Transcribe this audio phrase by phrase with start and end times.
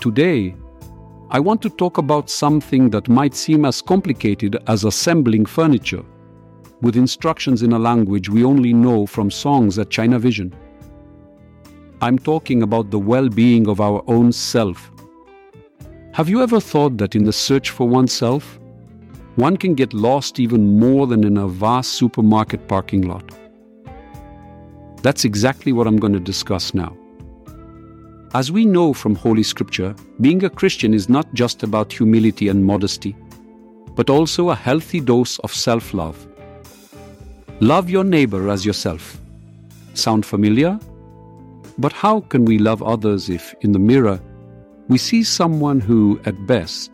[0.00, 0.54] Today,
[1.30, 6.04] I want to talk about something that might seem as complicated as assembling furniture,
[6.80, 10.52] with instructions in a language we only know from songs at ChinaVision.
[12.00, 14.92] I'm talking about the well being of our own self.
[16.12, 18.60] Have you ever thought that in the search for oneself,
[19.34, 23.47] one can get lost even more than in a vast supermarket parking lot?
[25.02, 26.96] That's exactly what I'm going to discuss now.
[28.34, 32.64] As we know from Holy Scripture, being a Christian is not just about humility and
[32.64, 33.16] modesty,
[33.94, 36.26] but also a healthy dose of self love.
[37.60, 39.18] Love your neighbor as yourself.
[39.94, 40.78] Sound familiar?
[41.78, 44.20] But how can we love others if, in the mirror,
[44.88, 46.92] we see someone who, at best,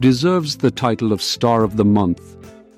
[0.00, 2.36] deserves the title of Star of the Month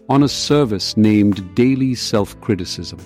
[0.08, 2.98] on a service named Daily Self Criticism?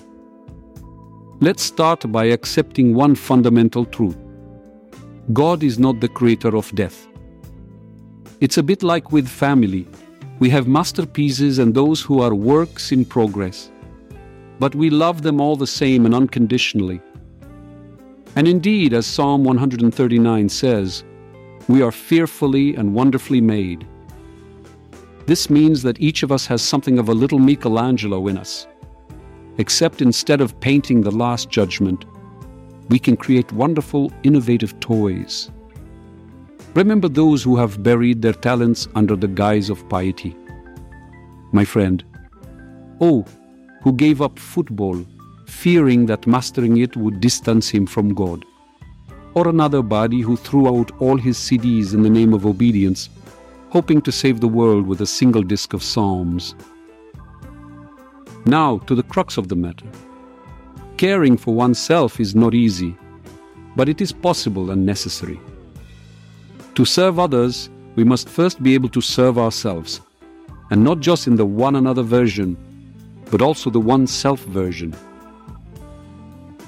[1.43, 4.19] Let's start by accepting one fundamental truth
[5.33, 7.09] God is not the creator of death.
[8.41, 9.87] It's a bit like with family.
[10.39, 13.71] We have masterpieces and those who are works in progress.
[14.59, 17.01] But we love them all the same and unconditionally.
[18.37, 21.05] And indeed, as Psalm 139 says,
[21.69, 23.87] we are fearfully and wonderfully made.
[25.25, 28.67] This means that each of us has something of a little Michelangelo in us.
[29.61, 32.07] Except instead of painting the Last Judgment,
[32.89, 35.51] we can create wonderful, innovative toys.
[36.73, 40.35] Remember those who have buried their talents under the guise of piety.
[41.53, 42.03] My friend,
[43.03, 43.27] oh,
[43.83, 45.05] who gave up football,
[45.47, 48.47] fearing that mastering it would distance him from God.
[49.35, 53.11] Or another body who threw out all his CDs in the name of obedience,
[53.69, 56.55] hoping to save the world with a single disc of Psalms.
[58.51, 59.87] Now to the crux of the matter.
[60.97, 62.97] Caring for oneself is not easy,
[63.77, 65.39] but it is possible and necessary.
[66.75, 70.01] To serve others, we must first be able to serve ourselves,
[70.73, 72.57] and not just in the one another version,
[73.31, 74.97] but also the one self version.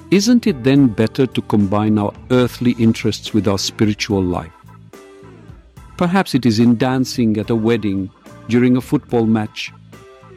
[0.09, 4.55] Isn't it then better to combine our earthly interests with our spiritual life?
[5.97, 8.09] Perhaps it is in dancing at a wedding,
[8.47, 9.73] during a football match,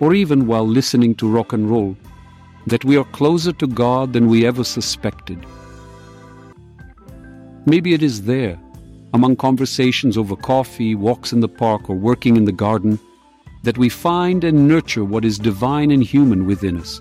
[0.01, 1.97] or even while listening to rock and roll
[2.67, 5.45] that we are closer to God than we ever suspected.
[7.65, 8.59] Maybe it is there,
[9.15, 12.99] among conversations over coffee, walks in the park, or working in the garden,
[13.63, 17.01] that we find and nurture what is divine and human within us.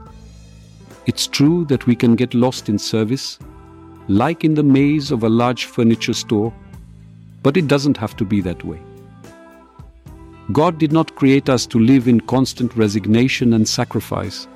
[1.05, 3.37] It's true that we can get lost in service,
[4.07, 6.53] like in the maze of a large furniture store,
[7.43, 8.79] but it doesn't have to be that way.
[10.51, 14.47] God did not create us to live in constant resignation and sacrifice.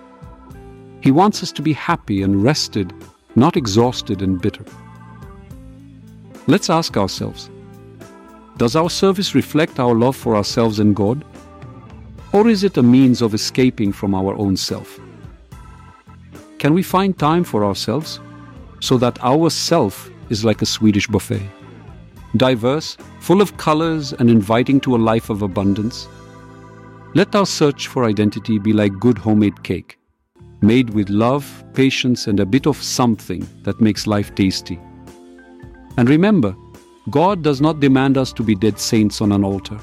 [1.01, 2.93] He wants us to be happy and rested,
[3.35, 4.65] not exhausted and bitter.
[6.45, 7.49] Let's ask ourselves
[8.57, 11.25] Does our service reflect our love for ourselves and God?
[12.33, 14.99] Or is it a means of escaping from our own self?
[16.59, 18.19] Can we find time for ourselves
[18.79, 21.49] so that our self is like a Swedish buffet?
[22.37, 26.07] Diverse, full of colors, and inviting to a life of abundance?
[27.15, 29.99] Let our search for identity be like good homemade cake
[30.61, 34.79] made with love, patience, and a bit of something that makes life tasty.
[35.97, 36.55] And remember,
[37.09, 39.79] God does not demand us to be dead saints on an altar.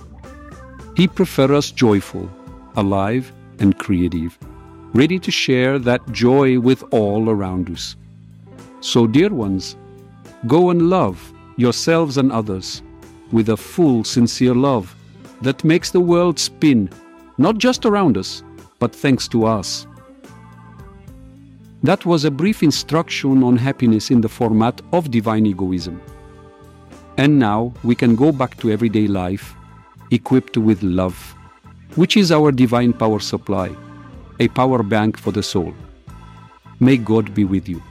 [0.96, 2.30] He prefers us joyful,
[2.76, 4.38] alive, and creative,
[4.92, 7.96] ready to share that joy with all around us.
[8.80, 9.76] So, dear ones,
[10.46, 12.83] go and love yourselves and others
[13.33, 14.94] with a full, sincere love
[15.43, 16.91] that makes the world spin,
[17.39, 18.43] not just around us,
[18.78, 19.87] but thanks to us.
[21.83, 26.00] That was a brief instruction on happiness in the format of divine egoism.
[27.17, 29.55] And now we can go back to everyday life
[30.11, 31.34] equipped with love,
[31.97, 33.75] which is our divine power supply,
[34.41, 35.75] a power bank for the soul.
[36.81, 37.82] May God be with you.